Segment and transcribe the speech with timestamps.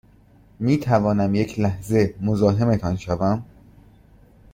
[0.59, 3.45] می توانم یک لحظه مزاحمتان شوم؟